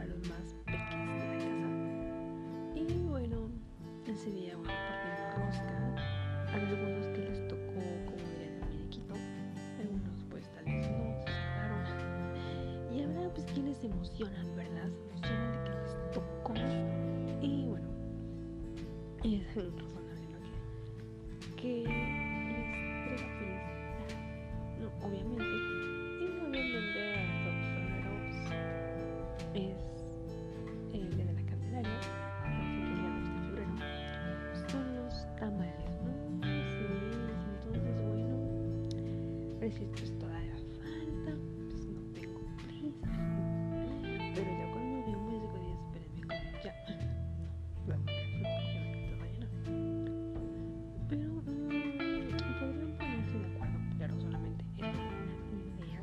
[0.00, 1.68] para los más pequeños de la casa.
[2.74, 3.50] Y bueno,
[4.06, 5.76] ese día, bueno, partimos rosca.
[6.48, 9.14] A algunos que les tocó, como dirían, el muñequito.
[9.78, 11.84] Algunos, pues tal vez no, se salvaron.
[12.96, 14.88] Y ahora, pues, quienes emocionan, ¿verdad?
[14.88, 16.54] Se emocionan de que les tocó.
[17.42, 17.88] Y bueno,
[19.22, 21.56] es razonable, ¿no?
[21.56, 22.30] Que, que
[25.02, 25.44] obviamente.
[26.20, 28.40] Y obviamente, hasta febrero, pues,
[29.54, 29.89] es
[39.80, 41.32] si pues todavía falta,
[41.70, 43.08] pues no tengo prisa.
[44.34, 46.20] Pero ya cuando veo un músico digo, espérenme,
[46.62, 46.74] ya.
[47.86, 47.96] No.
[51.08, 51.42] Pero mm,
[52.60, 54.96] podrían ponerse de acuerdo, pero solamente es
[55.50, 56.02] una idea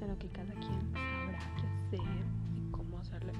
[0.00, 2.24] de lo que cada quien sabrá qué hacer
[2.56, 3.32] y cómo hacerlo.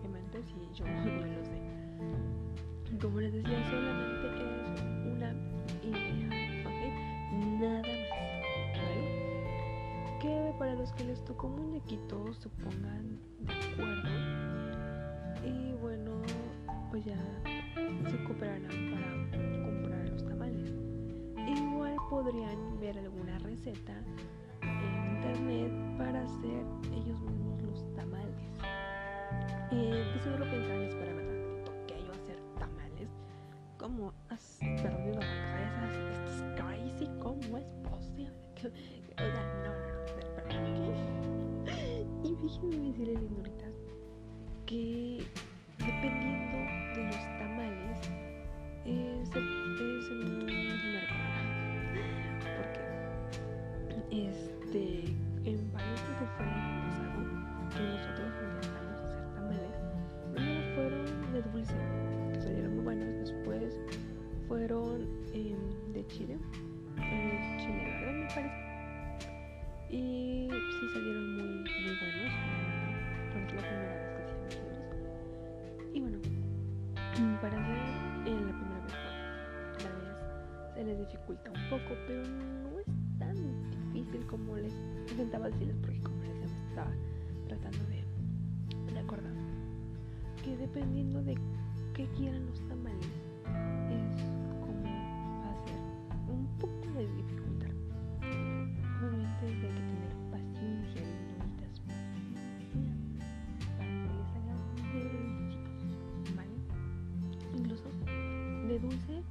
[0.00, 1.60] Obviamente, si yo no lo sé.
[3.02, 4.53] Como les decía, solamente es
[11.14, 14.10] les tocó muñequitos se pongan de acuerdo
[15.46, 16.10] y bueno,
[16.90, 17.16] pues ya
[18.10, 20.72] se cooperarán para comprar los tamales.
[21.36, 23.92] Igual podrían ver alguna receta
[24.62, 28.34] en internet para hacer ellos mismos los tamales.
[29.70, 33.08] Eh, pues seguro pensarán, espérame tantito, que yo hacer tamales.
[33.78, 36.10] ¿Cómo has perdido la cabeza?
[36.10, 38.32] Esto es crazy, ¿cómo es posible?
[39.14, 39.83] O sea, no,
[42.44, 43.74] déjenme decirles, señoritas,
[44.66, 45.24] que
[45.78, 46.58] dependiendo
[46.94, 47.98] de los tamales,
[48.84, 50.46] es, es un
[52.56, 52.80] Porque,
[54.10, 54.53] este,
[80.84, 82.86] les dificulta un poco, pero no es
[83.18, 83.34] tan
[83.92, 84.74] difícil como les
[85.10, 86.90] intentaba decirles, porque como les estaba
[87.48, 88.04] tratando de,
[88.98, 89.32] acordar
[90.42, 91.36] que dependiendo de
[91.94, 93.06] qué quieran los tamales,
[93.90, 94.16] es
[94.60, 94.82] como
[95.42, 95.54] va
[96.32, 97.70] un poco de dificultad.
[99.00, 101.80] Obviamente hay que tener paciencia y necesitas
[103.76, 104.60] para que les hagan
[104.92, 106.56] delicios, ¿vale?
[107.56, 107.88] Incluso
[108.68, 109.22] de dulce,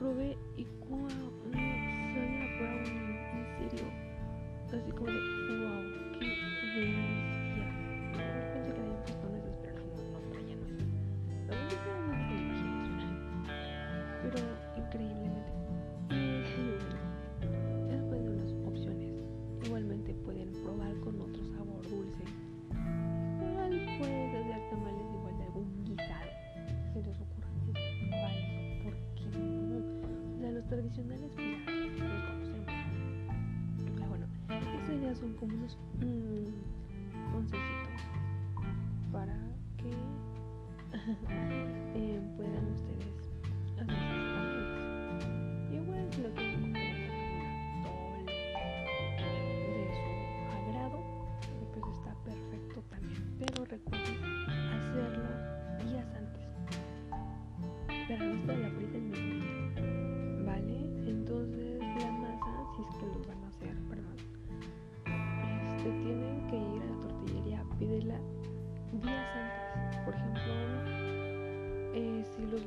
[0.00, 0.14] lo
[35.14, 36.46] son como unos mm,
[37.32, 38.02] consejitos
[39.12, 39.36] para
[39.76, 39.90] que
[41.94, 43.30] eh, puedan ustedes
[43.80, 44.15] hacer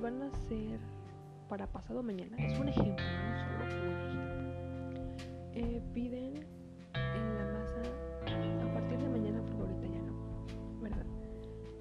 [0.09, 0.79] van a hacer
[1.49, 3.89] para pasado mañana, es un ejemplo, no solo.
[5.53, 6.45] Eh, piden
[6.95, 7.81] en la masa
[8.25, 11.05] a partir de mañana, porque ahorita ya no, ¿verdad?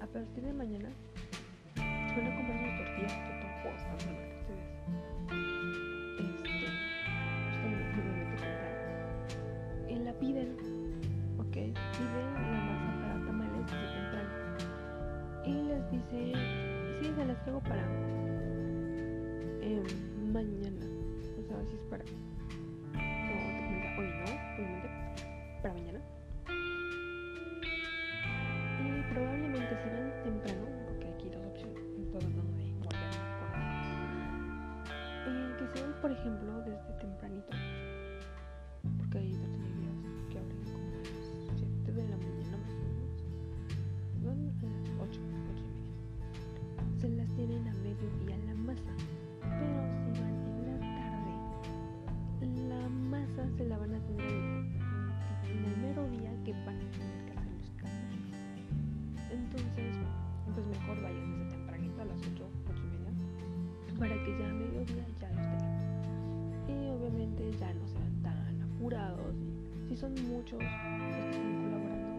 [0.01, 0.89] A partir de mañana
[1.75, 3.39] van a comprar sus tortillas que son
[35.59, 37.57] que se ven, por ejemplo, desde tempranito.
[69.89, 72.13] si son muchos los que están colaborando,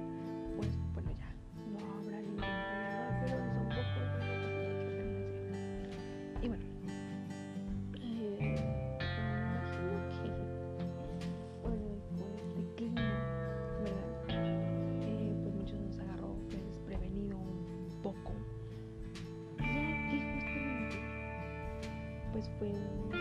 [0.57, 1.31] pues bueno, ya
[1.71, 4.27] no habrá ningún problema, pero si son pocos, pues,
[6.43, 6.65] Y bueno,
[8.03, 8.57] eh,
[9.55, 10.29] imagino que
[11.63, 11.87] bueno,
[12.19, 13.15] con este clima,
[13.85, 14.11] ¿verdad?
[15.03, 18.33] Eh, pues muchos nos agarró pues, desprevenido un poco,
[19.59, 20.99] ya que justamente
[22.33, 23.20] pues fue un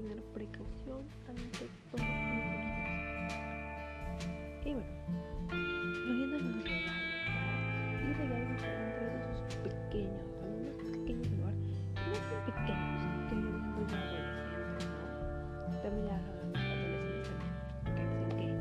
[0.00, 2.06] tener precaución ante todo
[4.64, 4.86] Y bueno,
[6.06, 7.16] volviendo a los regalos,
[7.98, 10.22] y regalos entre esos pequeños,
[10.66, 13.58] los más pequeños del hogar, no son pequeños, que vienen
[15.68, 15.82] ¿no?
[15.82, 17.28] También adolescentes
[18.28, 18.54] también,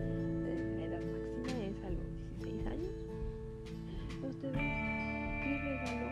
[0.77, 2.07] la edad máxima es a los
[2.41, 2.95] 16 años.
[4.27, 4.57] Ustedes,
[5.43, 6.07] ¿qué regalo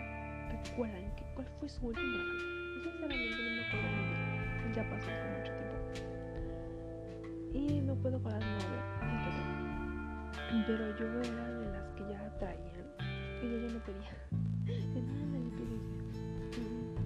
[0.51, 1.05] recuerdan?
[1.33, 2.54] ¿Cuál fue su último regalo?
[4.75, 5.75] ya pasó hace mucho tiempo.
[7.53, 8.83] Y no puedo parar de mover.
[10.67, 12.85] Pero yo era de las que ya traían
[13.41, 14.13] y yo ya no pedía.
[14.65, 15.77] De nada nadie pide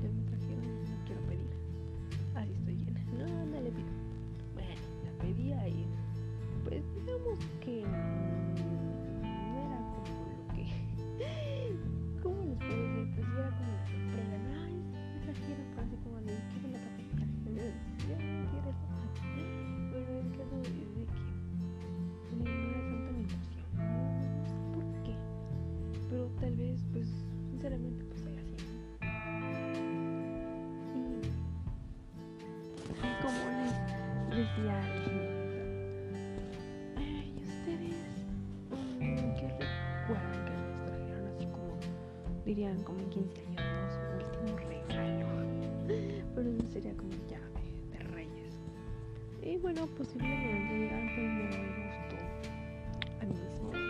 [0.02, 0.10] ya.
[0.10, 1.52] Me trajeron, no quiero pedir.
[2.36, 3.02] Así estoy llena.
[3.18, 3.92] No, no le pido.
[4.56, 5.86] Bueno, la pedía y
[6.64, 7.86] pues digamos que
[42.50, 43.94] dirían como en 15 años,
[44.26, 45.28] último regalo.
[46.36, 47.40] Pero eso sería como ya
[47.92, 48.56] de, reyes.
[49.44, 52.16] Y bueno, posiblemente digan, pues me gustó
[53.22, 53.89] a mí mismo.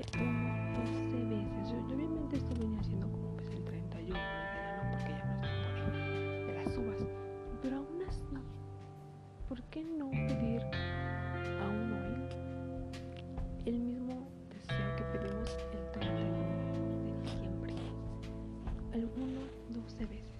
[0.00, 1.70] hice unas 12 veces.
[1.70, 5.34] Yo, yo obviamente esto venía haciendo como pues el 31 de verano porque ya no
[5.34, 7.06] es tiempo de, las uvas.
[7.62, 8.24] Pero aún así,
[9.48, 10.62] ¿por qué no pedir
[11.60, 12.28] a un hoy
[13.66, 16.38] el mismo deseo que pedimos el 31
[17.04, 17.74] de diciembre?
[18.92, 20.39] Algunos 12 veces.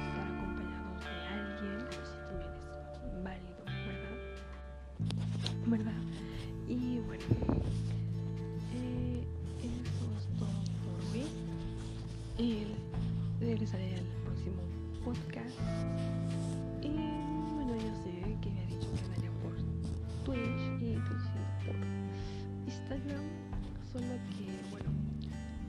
[22.91, 24.03] Solo
[24.35, 24.89] que, bueno,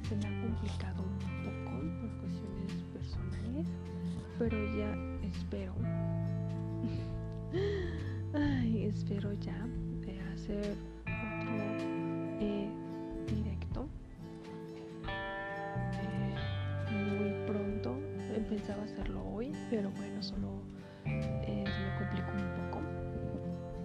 [0.08, 3.66] se me ha complicado un poco por cuestiones personales.
[4.40, 4.92] Pero ya
[5.28, 5.72] espero.
[8.34, 9.54] Ay, espero ya
[10.34, 11.54] hacer otro
[12.40, 12.68] eh,
[13.28, 13.88] directo
[16.10, 16.34] eh,
[16.90, 18.00] muy pronto.
[18.48, 20.64] Pensaba hacerlo hoy, pero bueno, solo
[21.04, 22.80] eh, se me complicó un poco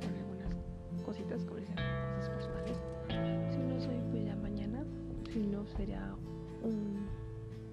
[0.01, 0.56] con algunas
[1.06, 1.75] cositas, como decía,
[2.15, 2.97] cosas personales.
[5.78, 6.16] Sería
[6.64, 7.08] un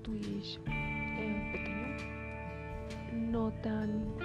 [0.02, 1.96] Twitch pequeño,
[3.32, 4.23] no tan.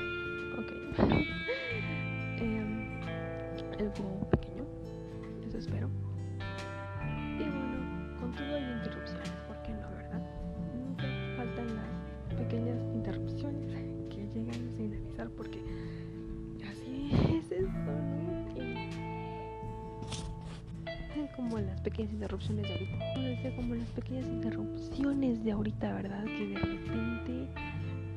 [21.35, 23.55] Como las pequeñas interrupciones de ahorita.
[23.55, 26.23] como las pequeñas interrupciones de ahorita, ¿verdad?
[26.25, 27.47] Que de repente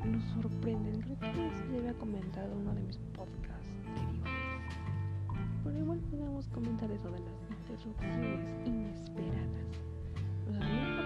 [0.05, 1.01] nos sorprenden.
[1.01, 3.43] Creo que eso ya había comentado uno de mis podcasts
[5.63, 9.67] pero igual podemos comentar eso de las interrupciones inesperadas.
[10.49, 11.02] O sea,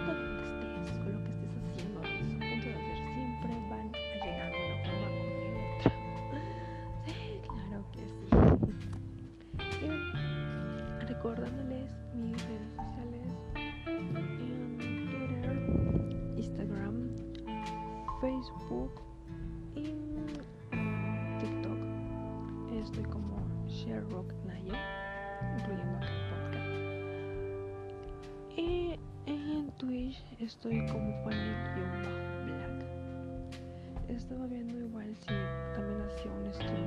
[11.28, 13.28] recordándoles mis redes sociales
[13.86, 14.14] en
[15.10, 15.56] Twitter,
[16.38, 16.96] Instagram,
[18.22, 18.94] Facebook
[19.76, 19.84] y
[21.40, 21.80] TikTok.
[22.82, 24.32] Estoy como Sherrock
[25.58, 26.72] incluyendo el podcast.
[28.58, 32.86] Y en Twitch estoy como Fanny-Black.
[34.08, 35.34] Estaba viendo igual si
[35.76, 36.87] también hacía un stream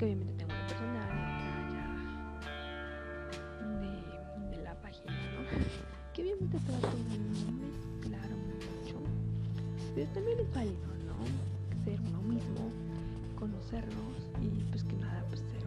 [0.00, 1.10] que obviamente tengo una personal
[3.60, 5.44] y de, la página, ¿no?
[6.14, 8.96] Que obviamente trato de mezclar mucho,
[9.94, 11.84] pero también es válido, ¿no?
[11.84, 12.72] Ser uno mismo,
[13.38, 15.66] conocernos y pues que nada, pues ser